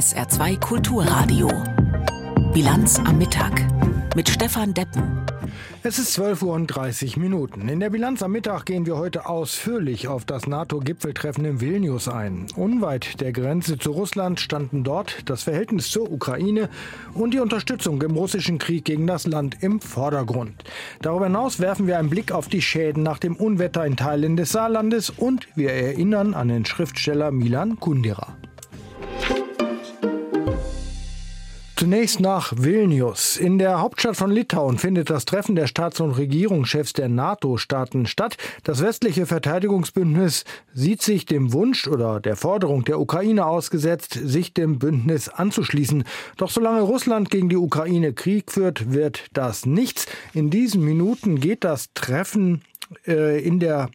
[0.00, 1.50] SR2 Kulturradio.
[2.54, 3.52] Bilanz am Mittag
[4.16, 5.26] mit Stefan Deppen.
[5.82, 7.68] Es ist 12.30 Uhr.
[7.68, 12.46] In der Bilanz am Mittag gehen wir heute ausführlich auf das NATO-Gipfeltreffen in Vilnius ein.
[12.56, 16.70] Unweit der Grenze zu Russland standen dort das Verhältnis zur Ukraine
[17.12, 20.64] und die Unterstützung im russischen Krieg gegen das Land im Vordergrund.
[21.02, 24.52] Darüber hinaus werfen wir einen Blick auf die Schäden nach dem Unwetter in Teilen des
[24.52, 28.38] Saarlandes und wir erinnern an den Schriftsteller Milan Kundera.
[31.80, 33.38] Zunächst nach Vilnius.
[33.38, 38.36] In der Hauptstadt von Litauen findet das Treffen der Staats- und Regierungschefs der NATO-Staaten statt.
[38.64, 40.44] Das westliche Verteidigungsbündnis
[40.74, 46.04] sieht sich dem Wunsch oder der Forderung der Ukraine ausgesetzt, sich dem Bündnis anzuschließen.
[46.36, 50.04] Doch solange Russland gegen die Ukraine Krieg führt, wird das nichts.
[50.34, 52.60] In diesen Minuten geht das Treffen
[53.06, 53.88] äh, in der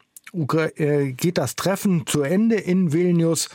[0.76, 3.50] äh, geht das Treffen zu Ende in Vilnius.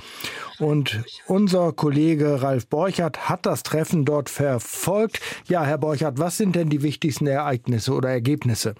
[0.58, 5.20] Und unser Kollege Ralf Borchardt hat das Treffen dort verfolgt.
[5.46, 8.74] Ja, Herr Borchardt, was sind denn die wichtigsten Ereignisse oder Ergebnisse?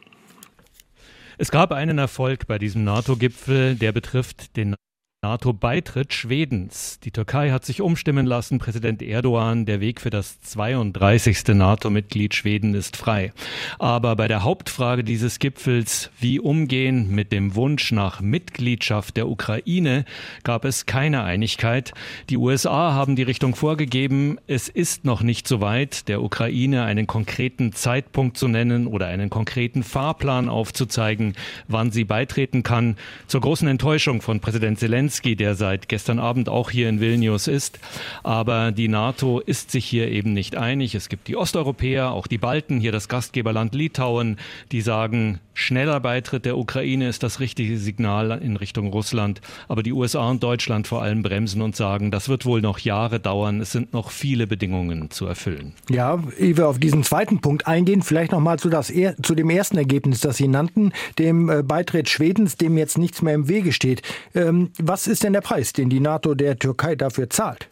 [1.39, 4.75] Es gab einen Erfolg bei diesem NATO-Gipfel, der betrifft den
[5.23, 6.99] NATO-Beitritt Schwedens.
[7.01, 8.59] Die Türkei hat sich umstimmen lassen.
[8.59, 11.49] Präsident Erdogan, der Weg für das 32.
[11.49, 13.35] NATO-Mitglied Schweden ist frei.
[13.79, 20.07] Aber bei der Hauptfrage dieses Gipfels, wie umgehen mit dem Wunsch nach Mitgliedschaft der Ukraine,
[20.43, 21.93] gab es keine Einigkeit.
[22.31, 24.39] Die USA haben die Richtung vorgegeben.
[24.47, 29.29] Es ist noch nicht so weit, der Ukraine einen konkreten Zeitpunkt zu nennen oder einen
[29.29, 31.35] konkreten Fahrplan aufzuzeigen,
[31.69, 32.97] wann sie beitreten kann.
[33.27, 37.49] Zur großen Enttäuschung von Präsident Zelensky Zelensky, der seit gestern Abend auch hier in Vilnius
[37.49, 37.81] ist.
[38.23, 40.95] Aber die NATO ist sich hier eben nicht einig.
[40.95, 44.39] Es gibt die Osteuropäer, auch die Balten, hier das Gastgeberland Litauen,
[44.71, 49.41] die sagen, schneller Beitritt der Ukraine ist das richtige Signal in Richtung Russland.
[49.69, 53.21] Aber die USA und Deutschland vor allem bremsen und sagen, das wird wohl noch Jahre
[53.21, 53.61] dauern.
[53.61, 55.75] Es sind noch viele Bedingungen zu erfüllen.
[55.89, 58.93] Ja, ehe wir auf diesen zweiten Punkt eingehen, vielleicht noch mal zu, das,
[59.23, 63.35] zu dem ersten Ergebnis, das Sie nannten, dem äh, Beitritt Schwedens, dem jetzt nichts mehr
[63.35, 64.03] im Wege steht.
[64.35, 67.69] Ähm, was ist denn der Preis, den die NATO der Türkei dafür zahlt?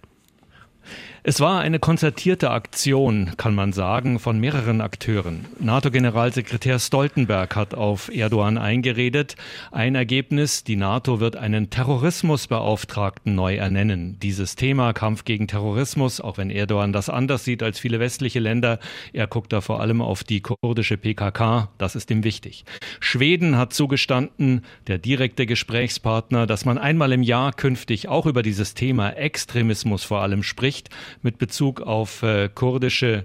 [1.29, 5.45] Es war eine konzertierte Aktion, kann man sagen, von mehreren Akteuren.
[5.61, 9.37] NATO-Generalsekretär Stoltenberg hat auf Erdogan eingeredet.
[9.71, 14.17] Ein Ergebnis, die NATO wird einen Terrorismusbeauftragten neu ernennen.
[14.23, 18.79] Dieses Thema Kampf gegen Terrorismus, auch wenn Erdogan das anders sieht als viele westliche Länder,
[19.13, 22.65] er guckt da vor allem auf die kurdische PKK, das ist ihm wichtig.
[23.01, 28.73] Schweden hat zugestanden, der direkte Gesprächspartner, dass man einmal im Jahr künftig auch über dieses
[28.73, 30.89] Thema Extremismus vor allem spricht
[31.23, 33.25] mit Bezug auf äh, kurdische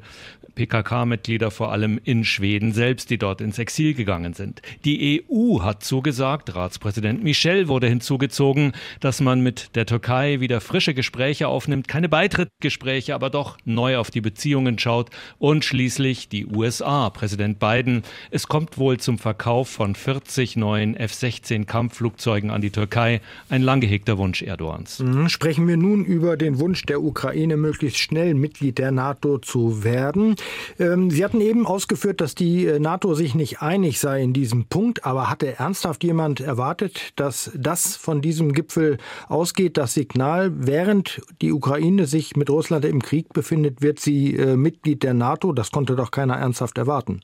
[0.56, 4.62] PKK-Mitglieder vor allem in Schweden selbst, die dort ins Exil gegangen sind.
[4.86, 10.94] Die EU hat zugesagt, Ratspräsident Michel wurde hinzugezogen, dass man mit der Türkei wieder frische
[10.94, 15.10] Gespräche aufnimmt, keine Beitrittsgespräche, aber doch neu auf die Beziehungen schaut
[15.40, 18.04] und schließlich die USA, Präsident Biden.
[18.32, 23.80] Es kommt wohl zum Verkauf von 40 neuen F-16 Kampfflugzeugen an die Türkei, ein lang
[23.80, 25.00] gehegter Wunsch Erdogans.
[25.00, 25.30] Mhm.
[25.30, 30.36] Sprechen wir nun über den Wunsch der Ukraine, möglichst schnell Mitglied der NATO zu werden.
[30.80, 34.66] Ähm, Sie hatten eben ausgeführt, dass die äh, NATO sich nicht einig sei in diesem
[34.66, 41.22] Punkt, aber hatte ernsthaft jemand erwartet, dass das von diesem Gipfel ausgeht, das Signal, während
[41.42, 45.54] die Ukraine sich mit Russland im Krieg befindet, wird sie äh, Mitglied der NATO?
[45.54, 47.22] Das konnte doch keiner ernsthaft erwarten.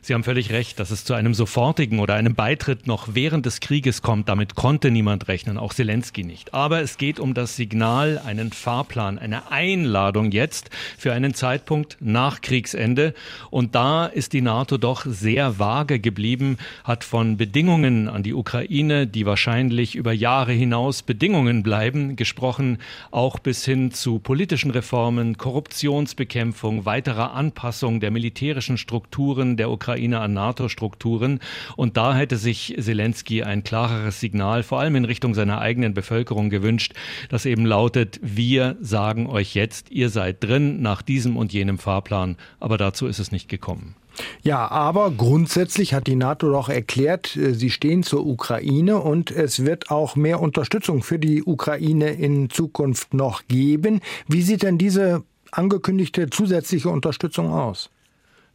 [0.00, 3.60] Sie haben völlig recht, dass es zu einem sofortigen oder einem Beitritt noch während des
[3.60, 4.28] Krieges kommt.
[4.28, 6.54] Damit konnte niemand rechnen, auch Zelensky nicht.
[6.54, 12.40] Aber es geht um das Signal, einen Fahrplan, eine Einladung jetzt für einen Zeitpunkt nach
[12.40, 13.12] Kriegsende.
[13.50, 19.06] Und da ist die NATO doch sehr vage geblieben, hat von Bedingungen an die Ukraine,
[19.06, 22.78] die wahrscheinlich über Jahre hinaus Bedingungen bleiben, gesprochen,
[23.10, 30.20] auch bis hin zu politischen Reformen, Korruptionsbekämpfung, weiterer Anpassung der militärischen Strukturen der Ukraine Ukraine
[30.20, 31.40] an NATO-Strukturen.
[31.76, 36.50] Und da hätte sich Zelensky ein klareres Signal, vor allem in Richtung seiner eigenen Bevölkerung
[36.50, 36.92] gewünscht,
[37.30, 42.36] das eben lautet, wir sagen euch jetzt, ihr seid drin nach diesem und jenem Fahrplan.
[42.60, 43.94] Aber dazu ist es nicht gekommen.
[44.42, 49.64] Ja, aber grundsätzlich hat die NATO doch erklärt, äh, sie stehen zur Ukraine und es
[49.64, 54.00] wird auch mehr Unterstützung für die Ukraine in Zukunft noch geben.
[54.26, 57.90] Wie sieht denn diese angekündigte zusätzliche Unterstützung aus?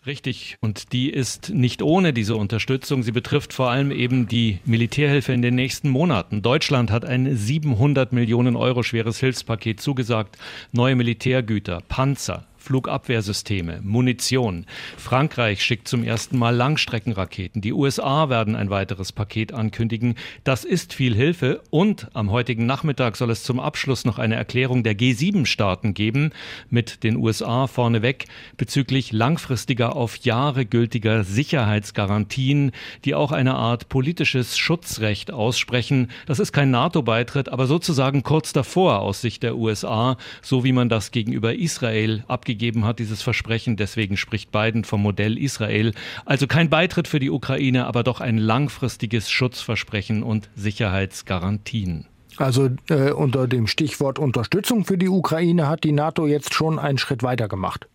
[0.05, 0.57] Richtig.
[0.59, 3.03] Und die ist nicht ohne diese Unterstützung.
[3.03, 6.41] Sie betrifft vor allem eben die Militärhilfe in den nächsten Monaten.
[6.41, 10.37] Deutschland hat ein 700 Millionen Euro schweres Hilfspaket zugesagt.
[10.73, 14.65] Neue Militärgüter, Panzer, Flugabwehrsysteme, Munition.
[14.97, 17.61] Frankreich schickt zum ersten Mal Langstreckenraketen.
[17.61, 20.15] Die USA werden ein weiteres Paket ankündigen.
[20.45, 24.81] Das ist viel Hilfe und am heutigen Nachmittag soll es zum Abschluss noch eine Erklärung
[24.83, 26.31] der G7-Staaten geben,
[26.69, 32.71] mit den USA vorneweg bezüglich langfristiger auf Jahre gültiger Sicherheitsgarantien,
[33.03, 36.11] die auch eine Art politisches Schutzrecht aussprechen.
[36.27, 40.87] Das ist kein NATO-Beitritt, aber sozusagen kurz davor aus Sicht der USA, so wie man
[40.87, 42.52] das gegenüber Israel abgegeben
[42.83, 43.75] hat, dieses Versprechen.
[43.75, 45.93] Deswegen spricht Biden vom Modell Israel.
[46.25, 52.05] Also kein Beitritt für die Ukraine, aber doch ein langfristiges Schutzversprechen und Sicherheitsgarantien.
[52.37, 56.97] Also äh, unter dem Stichwort Unterstützung für die Ukraine hat die NATO jetzt schon einen
[56.97, 57.87] Schritt weiter gemacht.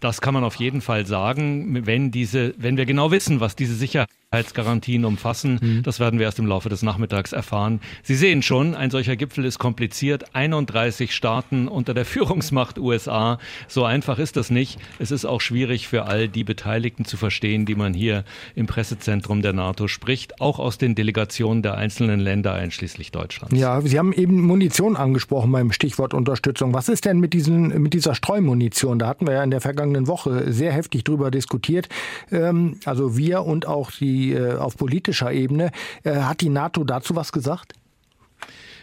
[0.00, 3.74] Das kann man auf jeden Fall sagen, wenn diese, wenn wir genau wissen, was diese
[3.74, 5.58] Sicherheit Sicherheitsgarantien umfassen.
[5.62, 5.82] Mhm.
[5.84, 7.80] Das werden wir erst im Laufe des Nachmittags erfahren.
[8.02, 10.34] Sie sehen schon, ein solcher Gipfel ist kompliziert.
[10.34, 13.38] 31 Staaten unter der Führungsmacht USA.
[13.68, 14.78] So einfach ist das nicht.
[14.98, 19.40] Es ist auch schwierig für all die Beteiligten zu verstehen, die man hier im Pressezentrum
[19.40, 23.58] der NATO spricht, auch aus den Delegationen der einzelnen Länder, einschließlich Deutschlands.
[23.58, 26.74] Ja, Sie haben eben Munition angesprochen beim Stichwort Unterstützung.
[26.74, 28.98] Was ist denn mit, diesen, mit dieser Streumunition?
[28.98, 31.88] Da hatten wir ja in der vergangenen Woche sehr heftig drüber diskutiert.
[32.30, 35.70] Ähm, also wir und auch die äh, auf politischer Ebene.
[36.02, 37.74] Äh, hat die NATO dazu was gesagt?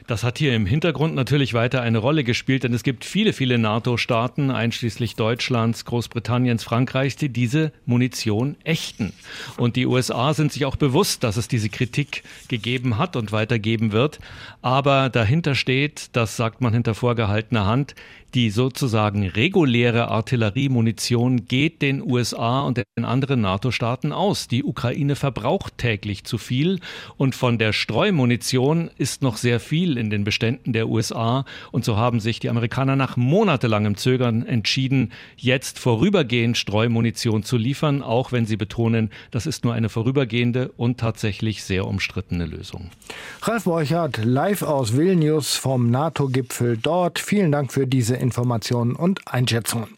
[0.07, 3.57] Das hat hier im Hintergrund natürlich weiter eine Rolle gespielt, denn es gibt viele, viele
[3.57, 9.13] NATO-Staaten, einschließlich Deutschlands, Großbritanniens, Frankreichs, die diese Munition ächten.
[9.57, 13.93] Und die USA sind sich auch bewusst, dass es diese Kritik gegeben hat und weitergeben
[13.93, 14.19] wird.
[14.61, 17.95] Aber dahinter steht, das sagt man hinter vorgehaltener Hand,
[18.35, 24.49] die sozusagen reguläre Artilleriemunition geht den USA und den anderen NATO-Staaten aus.
[24.49, 26.81] Die Ukraine verbraucht täglich zu viel
[27.15, 31.45] und von der Streumunition ist noch sehr viel in den Beständen der USA.
[31.71, 38.01] Und so haben sich die Amerikaner nach monatelangem Zögern entschieden, jetzt vorübergehend Streumunition zu liefern,
[38.01, 42.89] auch wenn sie betonen, das ist nur eine vorübergehende und tatsächlich sehr umstrittene Lösung.
[43.41, 47.19] Ralf Borchardt, live aus Vilnius vom NATO-Gipfel dort.
[47.19, 49.89] Vielen Dank für diese Informationen und Einschätzungen.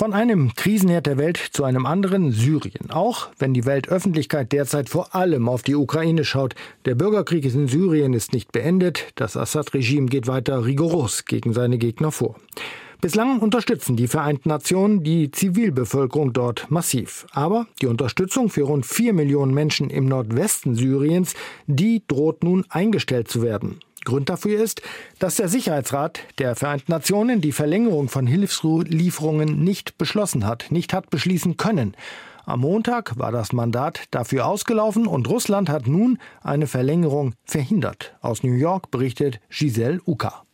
[0.00, 2.90] Von einem Krisenherd der Welt zu einem anderen, Syrien.
[2.90, 6.54] Auch wenn die Weltöffentlichkeit derzeit vor allem auf die Ukraine schaut.
[6.86, 9.08] Der Bürgerkrieg in Syrien ist nicht beendet.
[9.16, 12.36] Das Assad-Regime geht weiter rigoros gegen seine Gegner vor.
[13.02, 17.26] Bislang unterstützen die Vereinten Nationen die Zivilbevölkerung dort massiv.
[17.32, 21.34] Aber die Unterstützung für rund vier Millionen Menschen im Nordwesten Syriens,
[21.66, 23.80] die droht nun eingestellt zu werden.
[24.04, 24.82] Grund dafür ist,
[25.18, 31.10] dass der Sicherheitsrat der Vereinten Nationen die Verlängerung von Hilfslieferungen nicht beschlossen hat, nicht hat
[31.10, 31.94] beschließen können.
[32.46, 38.14] Am Montag war das Mandat dafür ausgelaufen und Russland hat nun eine Verlängerung verhindert.
[38.22, 40.44] Aus New York berichtet Giselle Uka.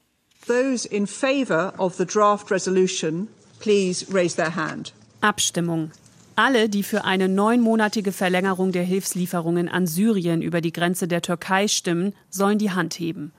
[0.46, 3.28] Those in favor of the draft resolution,
[3.60, 4.92] please raise their hand.
[5.20, 5.90] Abstimmung.
[6.38, 11.66] Alle, die für eine neunmonatige Verlängerung der Hilfslieferungen an Syrien über die Grenze der Türkei
[11.66, 13.32] stimmen, sollen die Hand heben.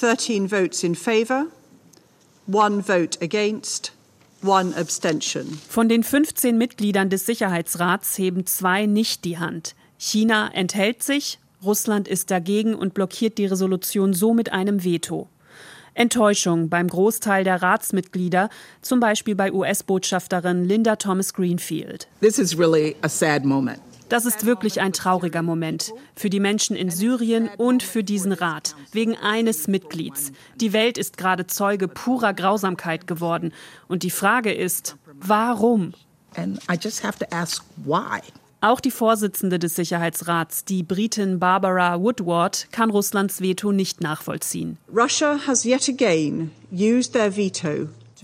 [0.00, 1.44] 13 votes in favor,
[2.50, 3.92] one vote against,
[4.42, 5.58] one abstention.
[5.68, 9.74] Von den 15 Mitgliedern des Sicherheitsrats heben zwei nicht die Hand.
[9.98, 15.28] China enthält sich, Russland ist dagegen und blockiert die Resolution so mit einem Veto.
[15.94, 18.48] Enttäuschung beim Großteil der Ratsmitglieder,
[18.80, 22.08] zum Beispiel bei US-Botschafterin Linda Thomas Greenfield.
[22.20, 23.80] This is really a sad moment.
[24.12, 28.76] Das ist wirklich ein trauriger Moment für die Menschen in Syrien und für diesen Rat,
[28.92, 30.32] wegen eines Mitglieds.
[30.56, 33.54] Die Welt ist gerade Zeuge purer Grausamkeit geworden.
[33.88, 35.94] Und die Frage ist, warum?
[36.36, 38.20] And I just have to ask why.
[38.64, 44.78] Auch die Vorsitzende des Sicherheitsrats, die Britin Barbara Woodward, kann Russlands Veto nicht nachvollziehen.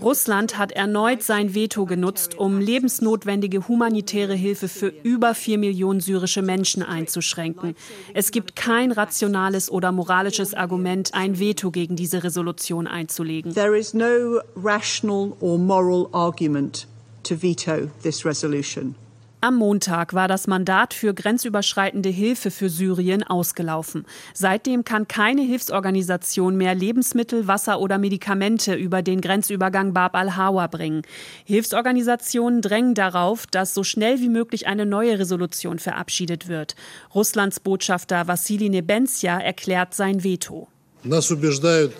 [0.01, 6.41] Russland hat erneut sein Veto genutzt, um lebensnotwendige humanitäre Hilfe für über vier Millionen syrische
[6.41, 7.75] Menschen einzuschränken.
[8.13, 13.53] Es gibt kein rationales oder moralisches Argument, ein Veto gegen diese Resolution einzulegen.
[13.53, 16.87] There is no rational or moral argument
[17.23, 18.95] to veto this resolution.
[19.44, 24.06] Am Montag war das Mandat für grenzüberschreitende Hilfe für Syrien ausgelaufen.
[24.32, 31.02] Seitdem kann keine Hilfsorganisation mehr Lebensmittel, Wasser oder Medikamente über den Grenzübergang Bab al-Hawa bringen.
[31.44, 36.74] Hilfsorganisationen drängen darauf, dass so schnell wie möglich eine neue Resolution verabschiedet wird.
[37.14, 40.68] Russlands Botschafter Vassili Nebenzia erklärt sein Veto.
[41.02, 41.92] Нас убеждают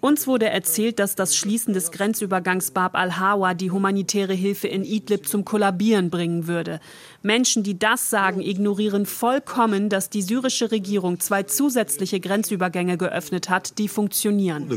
[0.00, 5.28] uns wurde erzählt, dass das Schließen des Grenzübergangs Bab al-Hawa die humanitäre Hilfe in Idlib
[5.28, 6.80] zum Kollabieren bringen würde.
[7.22, 13.78] Menschen, die das sagen, ignorieren vollkommen, dass die syrische Regierung zwei zusätzliche Grenzübergänge geöffnet hat,
[13.78, 14.68] die funktionieren.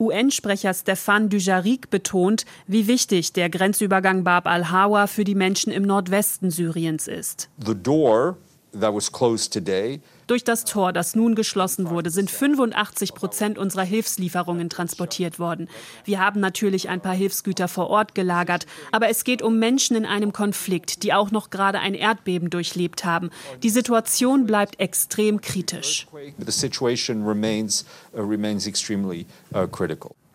[0.00, 6.50] UN-Sprecher Stefan Dujarric betont, wie wichtig der Grenzübergang Bab al-Hawa für die Menschen im Nordwesten
[6.50, 7.48] Syriens ist.
[7.64, 8.36] The door
[8.72, 13.82] that was closed today durch das Tor, das nun geschlossen wurde, sind 85 Prozent unserer
[13.82, 15.68] Hilfslieferungen transportiert worden.
[16.04, 20.06] Wir haben natürlich ein paar Hilfsgüter vor Ort gelagert, aber es geht um Menschen in
[20.06, 23.30] einem Konflikt, die auch noch gerade ein Erdbeben durchlebt haben.
[23.62, 26.06] Die Situation bleibt extrem kritisch.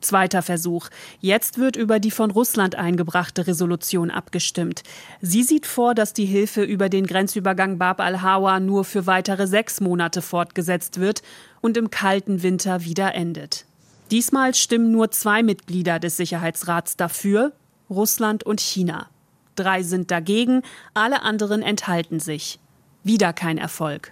[0.04, 0.90] Zweiter Versuch.
[1.20, 4.84] Jetzt wird über die von Russland eingebrachte Resolution abgestimmt.
[5.22, 9.82] Sie sieht vor, dass die Hilfe über den Grenzübergang Bab al-Hawa nur für weitere sechs
[9.82, 11.22] Monate fortgesetzt wird
[11.62, 13.66] und im kalten Winter wieder endet.
[14.12, 17.54] Diesmal stimmen nur zwei Mitglieder des Sicherheitsrats dafür,
[17.90, 19.10] Russland und China.
[19.56, 20.62] Drei sind dagegen,
[20.94, 22.60] alle anderen enthalten sich.
[23.04, 24.12] Wieder kein Erfolg.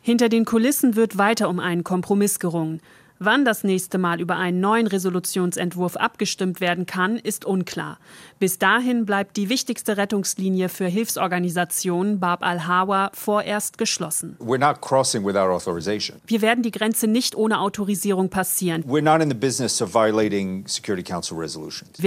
[0.00, 2.80] Hinter den Kulissen wird weiter um einen Kompromiss gerungen.
[3.24, 8.00] Wann das nächste Mal über einen neuen Resolutionsentwurf abgestimmt werden kann, ist unklar.
[8.40, 14.36] Bis dahin bleibt die wichtigste Rettungslinie für Hilfsorganisationen Bab al-Hawa vorerst geschlossen.
[14.40, 14.58] Wir
[16.42, 18.82] werden die Grenze nicht ohne Autorisierung passieren.
[18.88, 19.04] Wir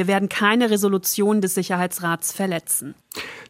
[0.07, 2.93] werden keine Resolution des Sicherheitsrats verletzen.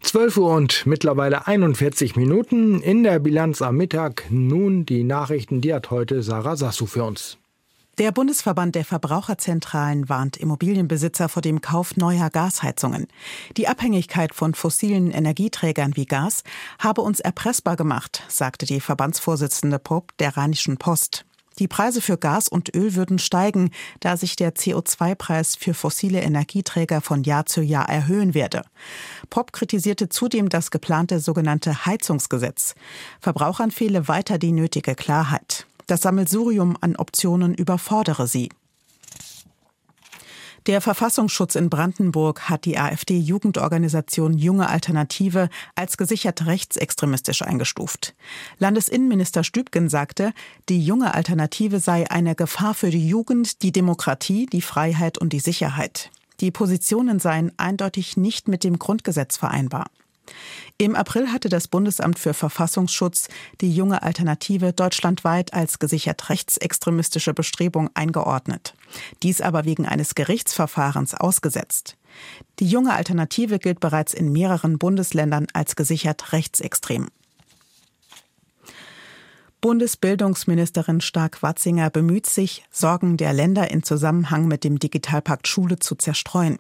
[0.01, 4.25] 12 Uhr und mittlerweile 41 Minuten in der Bilanz am Mittag.
[4.29, 7.39] Nun die Nachrichten, die hat heute Sarah Sassu für uns.
[7.97, 13.07] Der Bundesverband der Verbraucherzentralen warnt Immobilienbesitzer vor dem Kauf neuer Gasheizungen.
[13.55, 16.43] Die Abhängigkeit von fossilen Energieträgern wie Gas
[16.77, 21.25] habe uns erpressbar gemacht, sagte die Verbandsvorsitzende Popp der Rheinischen Post.
[21.57, 23.71] Die Preise für Gas und Öl würden steigen,
[24.01, 28.63] da sich der CO2-Preis für fossile Energieträger von Jahr zu Jahr erhöhen werde.
[29.29, 32.75] Pop kritisierte zudem das geplante sogenannte Heizungsgesetz.
[33.21, 35.65] Verbrauchern fehle weiter die nötige Klarheit.
[35.88, 38.50] Das Sammelsurium an Optionen überfordere sie.
[40.65, 48.15] Der Verfassungsschutz in Brandenburg hat die AfD-Jugendorganisation Junge Alternative als gesichert rechtsextremistisch eingestuft.
[48.58, 50.34] Landesinnenminister Stübgen sagte,
[50.68, 55.39] die junge Alternative sei eine Gefahr für die Jugend, die Demokratie, die Freiheit und die
[55.39, 56.10] Sicherheit.
[56.39, 59.86] Die Positionen seien eindeutig nicht mit dem Grundgesetz vereinbar.
[60.77, 63.29] Im April hatte das Bundesamt für Verfassungsschutz
[63.62, 68.74] die junge Alternative deutschlandweit als gesichert rechtsextremistische Bestrebung eingeordnet.
[69.24, 71.96] Dies aber wegen eines Gerichtsverfahrens ausgesetzt.
[72.60, 77.08] Die junge Alternative gilt bereits in mehreren Bundesländern als gesichert rechtsextrem.
[79.62, 86.60] Bundesbildungsministerin Stark-Watzinger bemüht sich, Sorgen der Länder in Zusammenhang mit dem Digitalpakt Schule zu zerstreuen.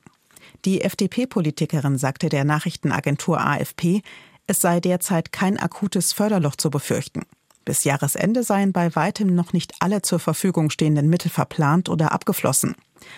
[0.65, 4.01] Die FDP-Politikerin sagte der Nachrichtenagentur AFP,
[4.47, 7.21] es sei derzeit kein akutes Förderloch zu befürchten.
[7.65, 12.75] Bis Jahresende seien bei weitem noch nicht alle zur Verfügung stehenden Mittel verplant oder abgeflossen.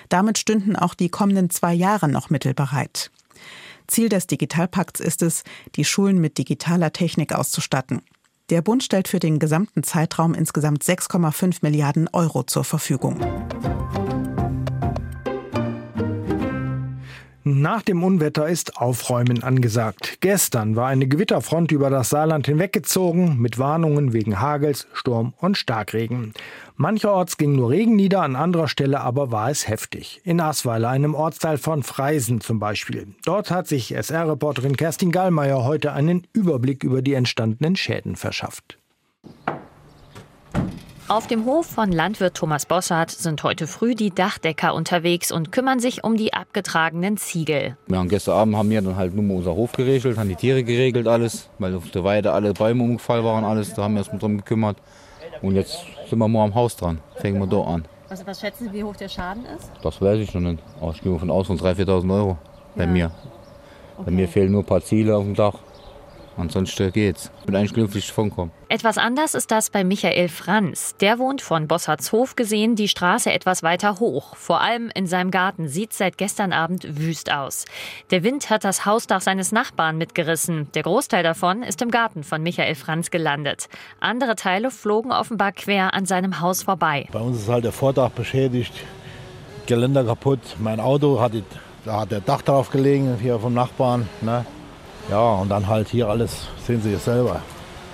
[0.10, 3.12] Damit stünden auch die kommenden zwei Jahre noch Mittel bereit.
[3.88, 5.44] Ziel des Digitalpakts ist es,
[5.76, 8.02] die Schulen mit digitaler Technik auszustatten.
[8.50, 13.20] Der Bund stellt für den gesamten Zeitraum insgesamt 6,5 Milliarden Euro zur Verfügung.
[17.70, 20.20] Nach dem Unwetter ist Aufräumen angesagt.
[20.22, 26.32] Gestern war eine Gewitterfront über das Saarland hinweggezogen mit Warnungen wegen Hagels, Sturm und Starkregen.
[26.78, 30.22] Mancherorts ging nur Regen nieder, an anderer Stelle aber war es heftig.
[30.24, 33.08] In Asweiler, einem Ortsteil von Freisen zum Beispiel.
[33.26, 38.78] Dort hat sich SR-Reporterin Kerstin Gallmeier heute einen Überblick über die entstandenen Schäden verschafft.
[41.10, 45.80] Auf dem Hof von Landwirt Thomas Bossart sind heute früh die Dachdecker unterwegs und kümmern
[45.80, 47.78] sich um die abgetragenen Ziegel.
[47.90, 51.08] Ja, gestern Abend haben wir dann halt nur unser Hof geregelt, haben die Tiere geregelt,
[51.08, 53.74] alles, weil auf der Weide alle Bäume umgefallen waren, alles.
[53.74, 54.80] Da haben wir uns drum gekümmert.
[55.42, 57.00] Und jetzt sind wir mal am Haus dran.
[57.16, 57.86] Fangen wir dort an.
[58.10, 59.72] Also was schätzen Sie, wie hoch der Schaden ist?
[59.82, 60.64] Das weiß ich schon nicht.
[60.82, 62.38] Aber ich gehe von aus von 3.000, 4.000 Euro
[62.76, 63.12] bei mir.
[63.96, 64.04] Okay.
[64.06, 65.56] Bei mir fehlen nur ein paar Ziele auf dem Dach.
[66.38, 67.32] Ansonsten geht's.
[67.40, 70.96] Ich bin eigentlich glücklich von Etwas anders ist das bei Michael Franz.
[71.00, 74.36] Der wohnt von Bossardshof gesehen die Straße etwas weiter hoch.
[74.36, 77.66] Vor allem in seinem Garten sieht seit gestern Abend wüst aus.
[78.12, 80.68] Der Wind hat das Hausdach seines Nachbarn mitgerissen.
[80.74, 83.68] Der Großteil davon ist im Garten von Michael Franz gelandet.
[84.00, 87.08] Andere Teile flogen offenbar quer an seinem Haus vorbei.
[87.12, 88.74] Bei uns ist halt der Vordach beschädigt,
[89.66, 90.40] Geländer kaputt.
[90.60, 91.32] Mein Auto hat,
[91.84, 94.08] da hat der Dach drauf gelegen, hier vom Nachbarn.
[94.22, 94.46] Ne?
[95.10, 97.42] Ja, und dann halt hier alles, sehen Sie es selber.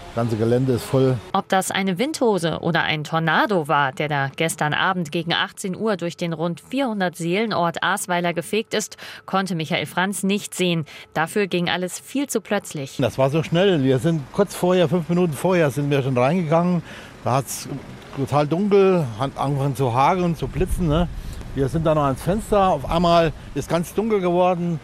[0.08, 1.18] Das ganze Gelände ist voll.
[1.32, 5.96] Ob das eine Windhose oder ein Tornado war, der da gestern Abend gegen 18 Uhr
[5.98, 10.86] durch den rund 400 Seelenort Aasweiler gefegt ist, konnte Michael Franz nicht sehen.
[11.14, 12.98] Dafür ging alles viel zu plötzlich.
[12.98, 13.84] Das war so schnell.
[13.84, 16.84] Wir sind kurz vorher, fünf Minuten vorher, sind wir schon reingegangen.
[17.24, 17.68] Da hat es
[18.16, 20.88] total dunkel, hat angefangen zu hageln, zu blitzen.
[20.88, 21.08] Ne?
[21.56, 22.70] Wir sind dann noch ans Fenster.
[22.70, 24.80] Auf einmal ist ganz dunkel geworden.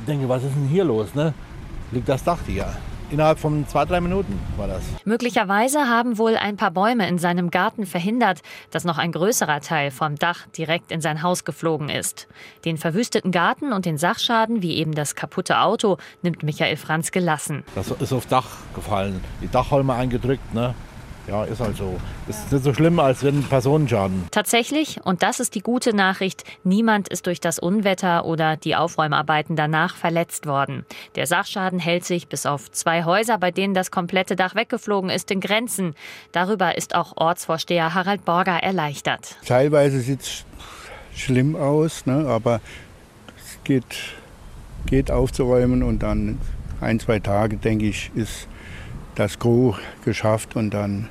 [0.00, 1.14] Ich denke, was ist denn hier los?
[1.14, 1.34] Ne?
[1.92, 2.66] Liegt das Dach hier?
[3.10, 4.82] Innerhalb von zwei, drei Minuten war das.
[5.04, 9.90] Möglicherweise haben wohl ein paar Bäume in seinem Garten verhindert, dass noch ein größerer Teil
[9.90, 12.28] vom Dach direkt in sein Haus geflogen ist.
[12.64, 17.64] Den verwüsteten Garten und den Sachschaden, wie eben das kaputte Auto, nimmt Michael Franz gelassen.
[17.74, 20.54] Das ist aufs Dach gefallen, die Dachholme eingedrückt.
[20.54, 20.74] Ne?
[21.28, 22.00] Ja, ist halt so.
[22.28, 24.24] Ist nicht so schlimm, als wenn Personenschaden.
[24.32, 29.54] Tatsächlich, und das ist die gute Nachricht, niemand ist durch das Unwetter oder die Aufräumarbeiten
[29.54, 30.84] danach verletzt worden.
[31.14, 35.30] Der Sachschaden hält sich bis auf zwei Häuser, bei denen das komplette Dach weggeflogen ist,
[35.30, 35.94] in Grenzen.
[36.32, 39.36] Darüber ist auch Ortsvorsteher Harald Borger erleichtert.
[39.46, 40.44] Teilweise sieht es
[41.14, 42.60] schlimm aus, ne, aber
[43.36, 43.84] es geht,
[44.86, 46.38] geht aufzuräumen und dann
[46.80, 48.48] ein, zwei Tage, denke ich, ist
[49.14, 51.08] das Gros geschafft und dann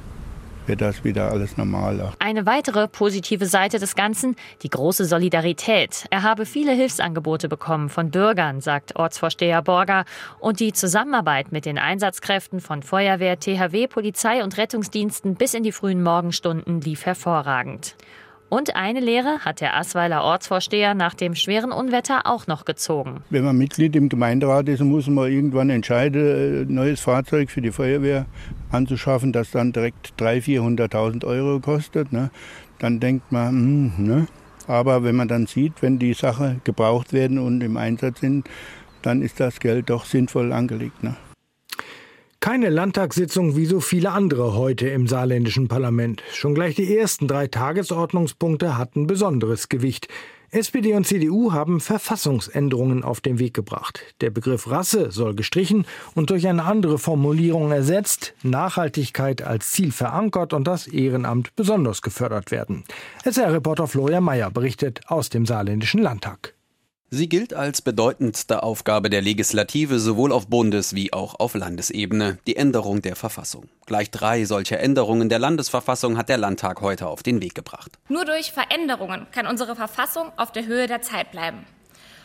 [0.67, 2.13] wird das wieder alles normaler.
[2.20, 6.05] Eine weitere positive Seite des Ganzen, die große Solidarität.
[6.12, 10.05] Er habe viele Hilfsangebote bekommen von Bürgern, sagt Ortsvorsteher Borger.
[10.39, 15.72] Und die Zusammenarbeit mit den Einsatzkräften von Feuerwehr, THW, Polizei und Rettungsdiensten bis in die
[15.72, 17.96] frühen Morgenstunden lief hervorragend.
[18.51, 23.24] Und eine Lehre hat der Asweiler Ortsvorsteher nach dem schweren Unwetter auch noch gezogen.
[23.29, 27.72] Wenn man Mitglied im Gemeinderat ist, muss man irgendwann entscheiden, ein neues Fahrzeug für die
[27.72, 28.25] Feuerwehr
[28.70, 32.12] anzuschaffen, das dann direkt 300.000, 400.000 Euro kostet.
[32.12, 32.29] Ne?
[32.79, 34.27] Dann denkt man, hm, ne?
[34.67, 38.50] aber wenn man dann sieht, wenn die Sachen gebraucht werden und im Einsatz sind,
[39.01, 41.01] dann ist das Geld doch sinnvoll angelegt.
[41.05, 41.15] Ne?
[42.41, 46.24] Keine Landtagssitzung wie so viele andere heute im saarländischen Parlament.
[46.33, 50.07] Schon gleich die ersten drei Tagesordnungspunkte hatten besonderes Gewicht.
[50.50, 54.01] SPD und CDU haben Verfassungsänderungen auf den Weg gebracht.
[54.21, 60.53] Der Begriff Rasse soll gestrichen und durch eine andere Formulierung ersetzt, Nachhaltigkeit als Ziel verankert
[60.53, 62.86] und das Ehrenamt besonders gefördert werden.
[63.24, 66.55] SR-Reporter Florian Mayer berichtet aus dem saarländischen Landtag.
[67.13, 72.56] Sie gilt als bedeutendste Aufgabe der Legislative sowohl auf Bundes- wie auch auf Landesebene, die
[72.56, 73.68] Änderung der Verfassung.
[73.86, 78.00] Gleich drei solcher Änderungen der Landesverfassung hat der Landtag heute auf den Weg gebracht.
[78.08, 81.65] Nur durch Veränderungen kann unsere Verfassung auf der Höhe der Zeit bleiben.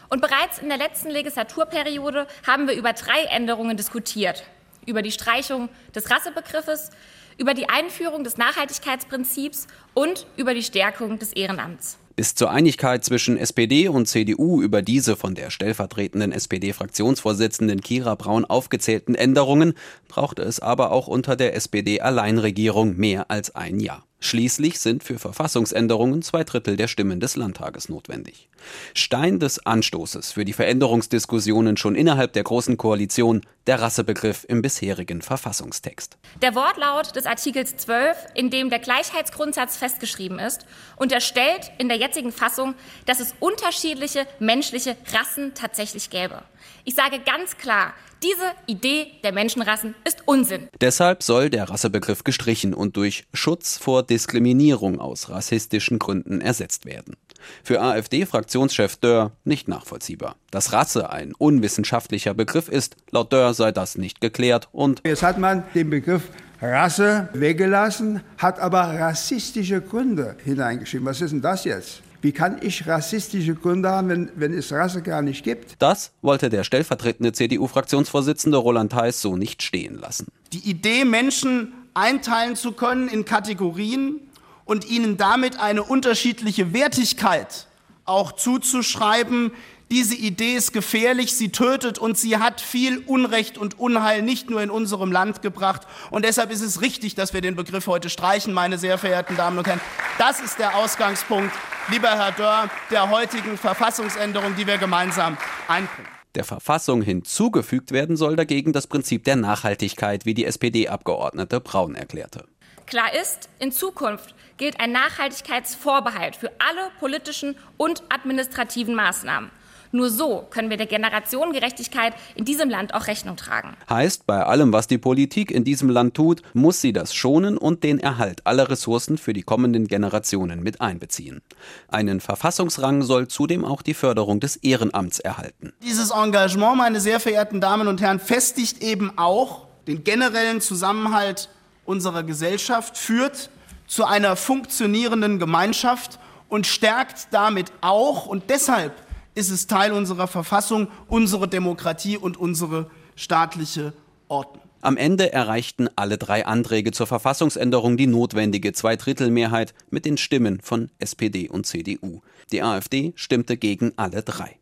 [0.08, 4.44] Und bereits in der letzten Legislaturperiode haben wir über drei Änderungen diskutiert.
[4.86, 6.90] Über die Streichung des Rassebegriffes,
[7.38, 11.98] über die Einführung des Nachhaltigkeitsprinzips und über die Stärkung des Ehrenamts.
[12.16, 18.46] Bis zur Einigkeit zwischen SPD und CDU über diese von der stellvertretenden SPD-Fraktionsvorsitzenden Kira Braun
[18.46, 19.74] aufgezählten Änderungen
[20.08, 24.05] brauchte es aber auch unter der SPD-Alleinregierung mehr als ein Jahr.
[24.18, 28.48] Schließlich sind für Verfassungsänderungen zwei Drittel der Stimmen des Landtages notwendig.
[28.94, 35.20] Stein des Anstoßes für die Veränderungsdiskussionen schon innerhalb der Großen Koalition der Rassebegriff im bisherigen
[35.20, 36.16] Verfassungstext.
[36.40, 42.32] Der Wortlaut des Artikels 12, in dem der Gleichheitsgrundsatz festgeschrieben ist, unterstellt in der jetzigen
[42.32, 42.74] Fassung,
[43.04, 46.42] dass es unterschiedliche menschliche Rassen tatsächlich gäbe.
[46.84, 50.68] Ich sage ganz klar, diese Idee der Menschenrassen ist Unsinn.
[50.80, 57.16] Deshalb soll der Rassebegriff gestrichen und durch Schutz vor Diskriminierung aus rassistischen Gründen ersetzt werden.
[57.62, 60.36] Für AfD-Fraktionschef Dörr nicht nachvollziehbar.
[60.50, 65.38] Dass Rasse ein unwissenschaftlicher Begriff ist, laut Dörr sei das nicht geklärt und Jetzt hat
[65.38, 66.22] man den Begriff
[66.60, 71.06] Rasse weggelassen, hat aber rassistische Gründe hineingeschrieben.
[71.06, 72.02] Was ist denn das jetzt?
[72.22, 75.76] Wie kann ich rassistische Gründe haben, wenn, wenn es Rasse gar nicht gibt?
[75.78, 80.26] Das wollte der stellvertretende CDU-Fraktionsvorsitzende Roland Theis so nicht stehen lassen.
[80.52, 84.20] Die Idee, Menschen einteilen zu können in Kategorien
[84.64, 87.66] und ihnen damit eine unterschiedliche Wertigkeit
[88.04, 89.52] auch zuzuschreiben,
[89.88, 94.60] diese Idee ist gefährlich, sie tötet und sie hat viel Unrecht und Unheil nicht nur
[94.60, 95.82] in unserem Land gebracht.
[96.10, 99.58] Und deshalb ist es richtig, dass wir den Begriff heute streichen, meine sehr verehrten Damen
[99.58, 99.80] und Herren.
[100.18, 101.52] Das ist der Ausgangspunkt,
[101.90, 105.36] lieber Herr Dörr, der heutigen Verfassungsänderung, die wir gemeinsam
[105.68, 106.08] einbringen.
[106.34, 112.44] Der Verfassung hinzugefügt werden soll dagegen das Prinzip der Nachhaltigkeit, wie die SPD-Abgeordnete Braun erklärte.
[112.86, 119.50] Klar ist, in Zukunft gilt ein Nachhaltigkeitsvorbehalt für alle politischen und administrativen Maßnahmen.
[119.92, 123.76] Nur so können wir der Generationengerechtigkeit in diesem Land auch Rechnung tragen.
[123.88, 127.84] Heißt, bei allem, was die Politik in diesem Land tut, muss sie das schonen und
[127.84, 131.42] den Erhalt aller Ressourcen für die kommenden Generationen mit einbeziehen.
[131.88, 135.72] Einen Verfassungsrang soll zudem auch die Förderung des Ehrenamts erhalten.
[135.82, 141.48] Dieses Engagement, meine sehr verehrten Damen und Herren, festigt eben auch den generellen Zusammenhalt
[141.84, 143.50] unserer Gesellschaft, führt
[143.86, 146.18] zu einer funktionierenden Gemeinschaft
[146.48, 148.92] und stärkt damit auch und deshalb
[149.36, 153.92] ist es Teil unserer Verfassung, unsere Demokratie und unsere staatliche
[154.28, 154.64] Ordnung.
[154.80, 160.90] Am Ende erreichten alle drei Anträge zur Verfassungsänderung die notwendige Zweidrittelmehrheit mit den Stimmen von
[160.98, 162.22] SPD und CDU.
[162.52, 164.58] Die AfD stimmte gegen alle drei.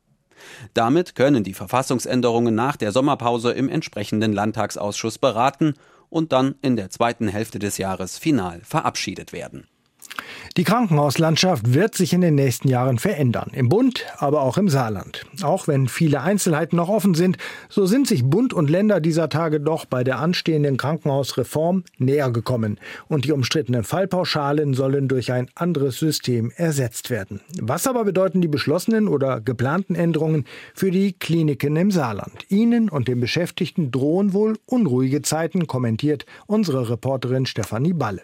[0.73, 5.75] Damit können die Verfassungsänderungen nach der Sommerpause im entsprechenden Landtagsausschuss beraten
[6.11, 9.67] und dann in der zweiten Hälfte des Jahres final verabschiedet werden.
[10.57, 13.51] Die Krankenhauslandschaft wird sich in den nächsten Jahren verändern.
[13.53, 15.27] Im Bund, aber auch im Saarland.
[15.43, 17.39] Auch wenn viele Einzelheiten noch offen sind,
[17.69, 22.79] so sind sich Bund und Länder dieser Tage doch bei der anstehenden Krankenhausreform näher gekommen.
[23.09, 27.41] Und die umstrittenen Fallpauschalen sollen durch ein anderes System ersetzt werden.
[27.61, 32.45] Was aber bedeuten die beschlossenen oder geplanten Änderungen für die Kliniken im Saarland?
[32.49, 38.23] Ihnen und den Beschäftigten drohen wohl unruhige Zeiten, kommentiert unsere Reporterin Stefanie Balle.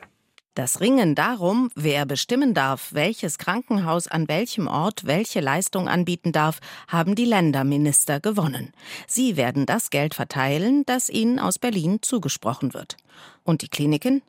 [0.55, 6.59] Das Ringen darum, wer bestimmen darf, welches Krankenhaus an welchem Ort welche Leistung anbieten darf,
[6.89, 8.73] haben die Länderminister gewonnen.
[9.07, 12.97] Sie werden das Geld verteilen, das ihnen aus Berlin zugesprochen wird.
[13.45, 14.23] Und die Kliniken?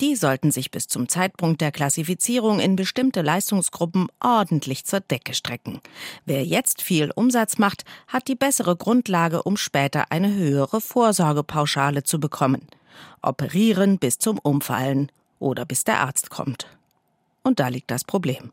[0.00, 5.80] Die sollten sich bis zum Zeitpunkt der Klassifizierung in bestimmte Leistungsgruppen ordentlich zur Decke strecken.
[6.24, 12.20] Wer jetzt viel Umsatz macht, hat die bessere Grundlage, um später eine höhere Vorsorgepauschale zu
[12.20, 12.66] bekommen.
[13.20, 16.66] Operieren bis zum Umfallen oder bis der Arzt kommt.
[17.42, 18.52] Und da liegt das Problem.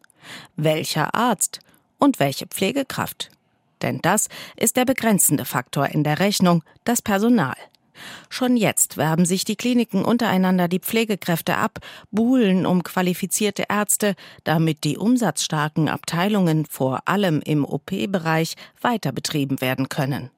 [0.56, 1.60] Welcher Arzt
[1.98, 3.32] und welche Pflegekraft?
[3.82, 7.56] Denn das ist der begrenzende Faktor in der Rechnung, das Personal.
[8.30, 11.80] Schon jetzt werben sich die Kliniken untereinander die Pflegekräfte ab,
[12.12, 19.90] buhlen um qualifizierte Ärzte, damit die umsatzstarken Abteilungen vor allem im OP-Bereich weiter betrieben werden
[19.90, 20.30] können.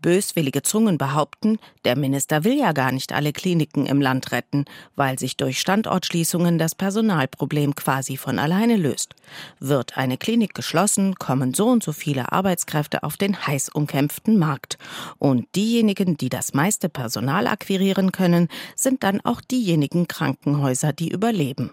[0.00, 4.64] Böswillige Zungen behaupten, der Minister will ja gar nicht alle Kliniken im Land retten,
[4.96, 9.14] weil sich durch Standortschließungen das Personalproblem quasi von alleine löst.
[9.58, 14.78] Wird eine Klinik geschlossen, kommen so und so viele Arbeitskräfte auf den heiß umkämpften Markt.
[15.18, 21.72] Und diejenigen, die das meiste Personal akquirieren können, sind dann auch diejenigen Krankenhäuser, die überleben.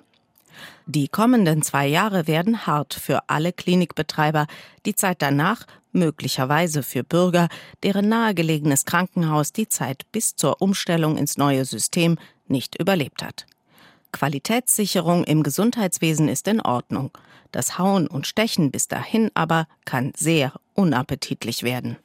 [0.85, 4.47] Die kommenden zwei Jahre werden hart für alle Klinikbetreiber.
[4.85, 7.49] Die Zeit danach möglicherweise für Bürger,
[7.83, 12.17] deren nahegelegenes Krankenhaus die Zeit bis zur Umstellung ins neue System
[12.47, 13.45] nicht überlebt hat.
[14.11, 17.11] Qualitätssicherung im Gesundheitswesen ist in Ordnung.
[17.51, 21.97] Das Hauen und Stechen bis dahin aber kann sehr unappetitlich werden.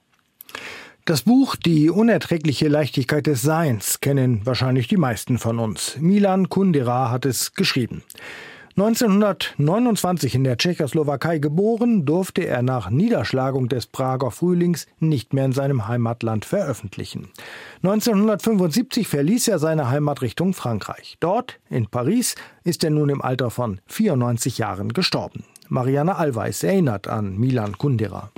[1.05, 5.97] Das Buch Die unerträgliche Leichtigkeit des Seins kennen wahrscheinlich die meisten von uns.
[5.99, 8.05] Milan Kundera hat es geschrieben.
[8.77, 15.53] 1929 in der Tschechoslowakei geboren, durfte er nach Niederschlagung des Prager Frühlings nicht mehr in
[15.53, 17.31] seinem Heimatland veröffentlichen.
[17.83, 21.17] 1975 verließ er seine Heimat Richtung Frankreich.
[21.19, 25.47] Dort, in Paris, ist er nun im Alter von 94 Jahren gestorben.
[25.69, 28.31] Marianne Allweis erinnert an Milan Kundera.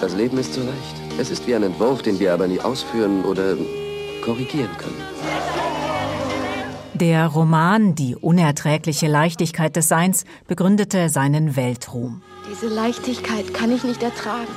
[0.00, 1.18] Das Leben ist so leicht.
[1.18, 3.56] Es ist wie ein Entwurf, den wir aber nie ausführen oder
[4.24, 5.00] korrigieren können.
[6.94, 12.22] Der Roman Die unerträgliche Leichtigkeit des Seins begründete seinen Weltruhm.
[12.50, 14.52] Diese Leichtigkeit kann ich nicht ertragen.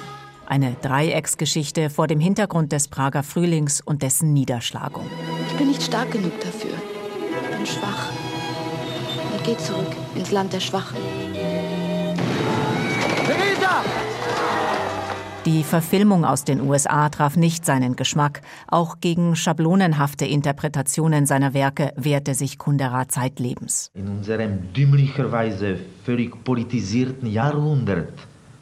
[0.45, 5.07] Eine Dreiecksgeschichte vor dem Hintergrund des Prager Frühlings und dessen Niederschlagung.
[5.47, 6.73] Ich bin nicht stark genug dafür.
[7.49, 8.11] Ich bin schwach.
[9.33, 10.97] Und geh zurück ins Land der Schwachen.
[15.45, 18.41] Die Verfilmung aus den USA traf nicht seinen Geschmack.
[18.67, 23.91] Auch gegen schablonenhafte Interpretationen seiner Werke wehrte sich Kundera zeitlebens.
[23.93, 28.09] In unserem dümmlicherweise völlig politisierten Jahrhundert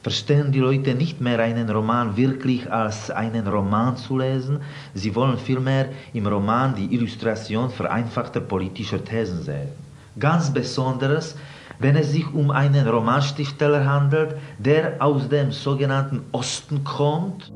[0.02, 4.60] verstehen die Leute nicht mehr einen Roman wirklich als einen Roman zu lesen.
[4.93, 9.69] Sie wollen vielmehr im Roman die Illustration vereinfachter politischer Thesen sehen.
[10.19, 11.36] Ganz besonders
[11.79, 17.51] wenn es sich um einen Romanstiftsteller handelt, der aus dem sogenannten Osten kommt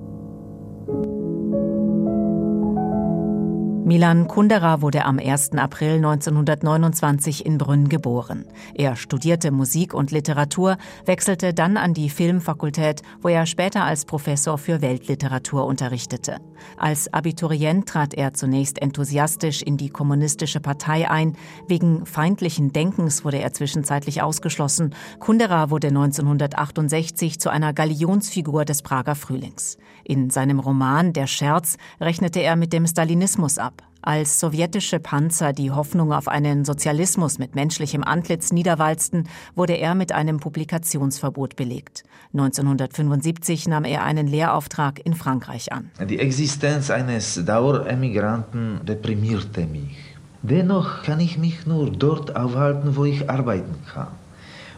[3.88, 5.54] Milan Kundera wurde am 1.
[5.54, 8.44] April 1929 in Brünn geboren.
[8.76, 14.58] Er studierte Musik und Literatur, wechselte dann an die Filmfakultät, wo er später als Professor
[14.58, 16.42] für Weltliteratur unterrichtete.
[16.76, 21.38] Als Abiturient trat er zunächst enthusiastisch in die kommunistische Partei ein.
[21.70, 24.96] Wegen feindlichen Denkens wurde er zwischenzeitlich ausgeschlossen.
[25.20, 29.78] Kundera wurde 1968 zu einer Galionsfigur des Prager Frühlings.
[30.04, 33.77] In seinem Roman Der Scherz rechnete er mit dem Stalinismus ab.
[34.02, 40.14] Als sowjetische Panzer die Hoffnung auf einen Sozialismus mit menschlichem Antlitz niederwalzten, wurde er mit
[40.14, 42.04] einem Publikationsverbot belegt.
[42.32, 45.92] 1975 nahm er einen Lehrauftrag in Frankreich an.
[46.10, 49.98] Die Existenz eines Daueremigranten deprimierte mich.
[50.42, 54.08] Dennoch kann ich mich nur dort aufhalten, wo ich arbeiten kann.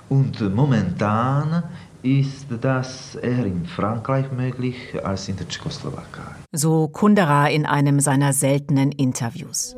[0.07, 1.63] Und momentan
[2.01, 6.35] ist das eher in Frankreich möglich als in der Tschechoslowakei.
[6.51, 9.75] So Kundera in einem seiner seltenen Interviews.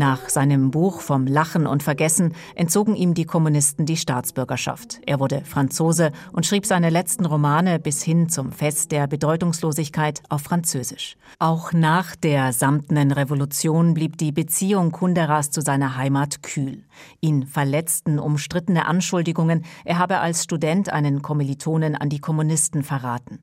[0.00, 4.98] Nach seinem Buch vom Lachen und Vergessen entzogen ihm die Kommunisten die Staatsbürgerschaft.
[5.04, 10.40] Er wurde Franzose und schrieb seine letzten Romane bis hin zum Fest der Bedeutungslosigkeit auf
[10.40, 11.18] Französisch.
[11.38, 16.82] Auch nach der samtenen Revolution blieb die Beziehung Kunderas zu seiner Heimat kühl.
[17.20, 23.40] Ihn verletzten umstrittene Anschuldigungen, er habe als Student einen Kommilitonen an die Kommunisten verraten.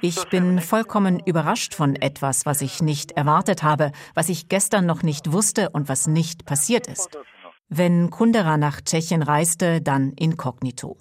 [0.00, 5.02] Ich bin vollkommen überrascht von etwas, was ich nicht erwartet habe, was ich gestern noch
[5.02, 7.18] nicht wusste und was nicht passiert ist.
[7.68, 10.96] Wenn Kundera nach Tschechien reiste, dann inkognito.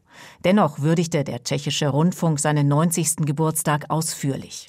[0.45, 3.25] Dennoch würdigte der tschechische Rundfunk seinen 90.
[3.25, 4.67] Geburtstag ausführlich.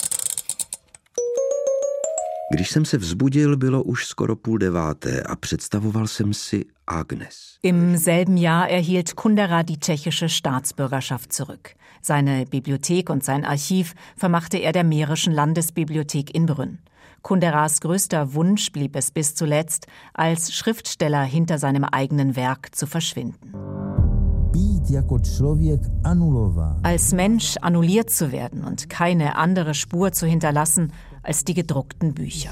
[2.53, 7.59] Když jsem se vzbudil, bylo už skoro půl deváté a představoval jsem si Agnes.
[7.63, 11.75] Im selben Jahr erhielt Kundera die tschechische Staatsbürgerschaft zurück.
[12.03, 16.79] Seine Bibliothek und sein Archiv vermachte er der Mährischen Landesbibliothek in Brünn.
[17.23, 23.53] Kunderas größter Wunsch blieb es bis zuletzt, als Schriftsteller hinter seinem eigenen Werk zu verschwinden.
[26.83, 32.51] Als Mensch annulliert zu werden und keine andere Spur zu hinterlassen als die gedruckten Bücher.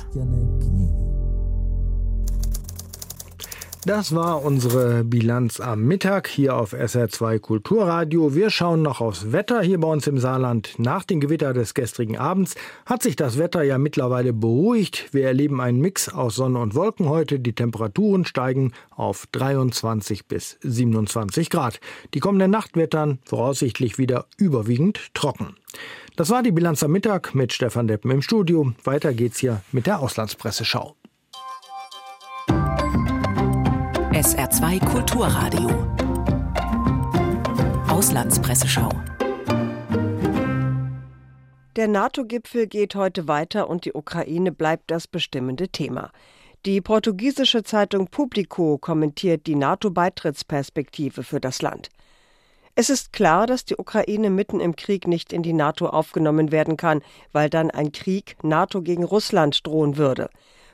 [3.84, 8.34] Das war unsere Bilanz am Mittag hier auf SR2 Kulturradio.
[8.34, 10.74] Wir schauen noch aufs Wetter hier bei uns im Saarland.
[10.78, 15.14] Nach dem Gewitter des gestrigen Abends hat sich das Wetter ja mittlerweile beruhigt.
[15.14, 17.38] Wir erleben einen Mix aus Sonne und Wolken heute.
[17.38, 21.80] Die Temperaturen steigen auf 23 bis 27 Grad.
[22.14, 25.54] Die kommende Nacht wird dann voraussichtlich wieder überwiegend trocken.
[26.16, 28.72] Das war die Bilanz am Mittag mit Stefan Deppen im Studio.
[28.82, 30.97] Weiter geht's hier mit der Auslandspresseschau.
[34.18, 35.70] SR2 Kulturradio.
[37.88, 38.90] Auslandspresseschau.
[41.76, 46.10] Der NATO-Gipfel geht heute weiter und die Ukraine bleibt das bestimmende Thema.
[46.66, 51.88] Die portugiesische Zeitung Publico kommentiert die NATO-Beitrittsperspektive für das Land.
[52.74, 56.76] Es ist klar, dass die Ukraine mitten im Krieg nicht in die NATO aufgenommen werden
[56.76, 60.28] kann, weil dann ein Krieg NATO gegen Russland drohen würde.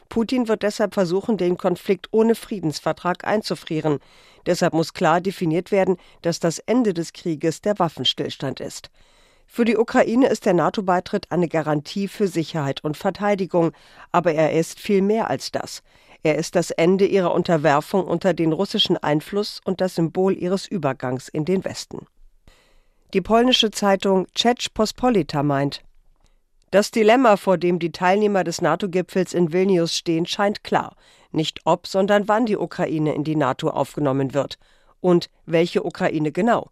[0.09, 3.99] Putin wird deshalb versuchen, den Konflikt ohne Friedensvertrag einzufrieren.
[4.47, 8.91] Deshalb muss klar definiert werden, dass das Ende des Krieges der Waffenstillstand ist.
[9.47, 13.73] Für die Ukraine ist der NATO-Beitritt eine Garantie für Sicherheit und Verteidigung,
[14.11, 15.83] aber er ist viel mehr als das.
[16.23, 21.29] Er ist das Ende ihrer Unterwerfung unter den russischen Einfluss und das Symbol ihres Übergangs
[21.29, 22.07] in den Westen.
[23.13, 25.83] Die polnische Zeitung Czech Pospolita meint,
[26.75, 30.97] das Dilemma, vor dem die Teilnehmer des NATO-Gipfels in Vilnius stehen, scheint klar.
[31.31, 34.59] Nicht ob, sondern wann die Ukraine in die NATO aufgenommen wird.
[35.01, 36.71] Und welche Ukraine genau?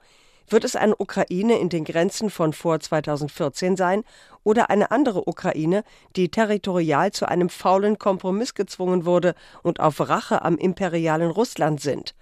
[0.49, 4.03] Wird es eine Ukraine in den Grenzen von vor 2014 sein
[4.43, 5.85] oder eine andere Ukraine,
[6.17, 12.17] die territorial zu einem faulen Kompromiss gezwungen wurde und auf Rache am imperialen Russland sind?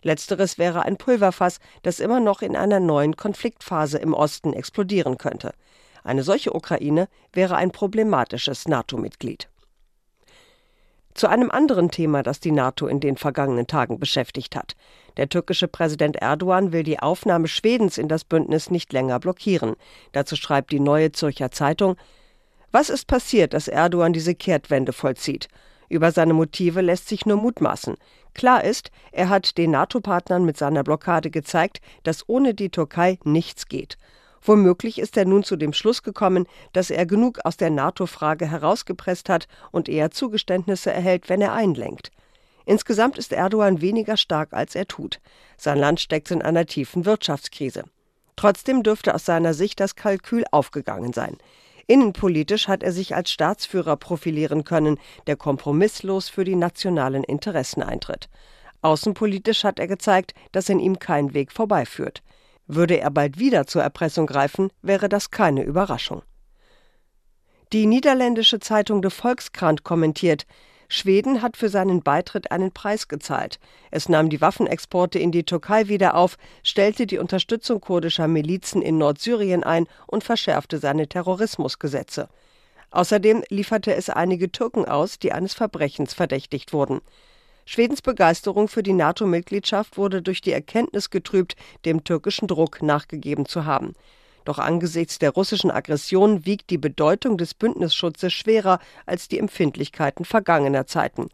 [0.00, 5.52] Letzteres wäre ein Pulverfass, das immer noch in einer neuen Konfliktphase im Osten explodieren könnte.
[6.06, 9.48] Eine solche Ukraine wäre ein problematisches NATO-Mitglied.
[11.14, 14.76] Zu einem anderen Thema, das die NATO in den vergangenen Tagen beschäftigt hat.
[15.16, 19.74] Der türkische Präsident Erdogan will die Aufnahme Schwedens in das Bündnis nicht länger blockieren.
[20.12, 21.96] Dazu schreibt die Neue Zürcher Zeitung
[22.70, 25.48] Was ist passiert, dass Erdogan diese Kehrtwende vollzieht?
[25.88, 27.96] Über seine Motive lässt sich nur mutmaßen.
[28.32, 33.66] Klar ist, er hat den NATO-Partnern mit seiner Blockade gezeigt, dass ohne die Türkei nichts
[33.66, 33.98] geht.
[34.42, 39.28] Womöglich ist er nun zu dem Schluss gekommen, dass er genug aus der NATO-Frage herausgepresst
[39.28, 42.10] hat und eher Zugeständnisse erhält, wenn er einlenkt.
[42.64, 45.20] Insgesamt ist Erdogan weniger stark, als er tut.
[45.56, 47.84] Sein Land steckt in einer tiefen Wirtschaftskrise.
[48.34, 51.38] Trotzdem dürfte aus seiner Sicht das Kalkül aufgegangen sein.
[51.86, 58.28] Innenpolitisch hat er sich als Staatsführer profilieren können, der kompromisslos für die nationalen Interessen eintritt.
[58.82, 62.22] Außenpolitisch hat er gezeigt, dass in ihm kein Weg vorbeiführt.
[62.66, 66.22] Würde er bald wieder zur Erpressung greifen, wäre das keine Überraschung.
[67.72, 70.46] Die niederländische Zeitung De Volkskrant kommentiert,
[70.88, 73.58] Schweden hat für seinen Beitritt einen Preis gezahlt.
[73.90, 78.98] Es nahm die Waffenexporte in die Türkei wieder auf, stellte die Unterstützung kurdischer Milizen in
[78.98, 82.28] Nordsyrien ein und verschärfte seine Terrorismusgesetze.
[82.90, 87.00] Außerdem lieferte es einige Türken aus, die eines Verbrechens verdächtigt wurden.
[87.68, 93.64] Schwedens Begeisterung für die NATO-Mitgliedschaft wurde durch die Erkenntnis getrübt, dem türkischen Druck nachgegeben zu
[93.64, 93.94] haben.
[94.44, 100.86] Doch angesichts der russischen Aggression wiegt die Bedeutung des Bündnisschutzes schwerer als die Empfindlichkeiten vergangener
[100.86, 101.28] Zeiten.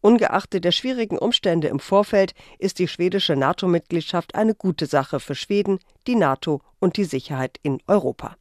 [0.00, 5.78] Ungeachtet der schwierigen Umstände im Vorfeld ist die schwedische NATO-Mitgliedschaft eine gute Sache für Schweden,
[6.06, 8.36] die NATO und die Sicherheit in Europa.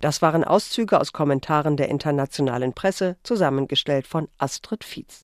[0.00, 5.14] Das waren Auszüge aus Kommentaren der internationalen Presse, zusammengestellt von Astrid Fietz.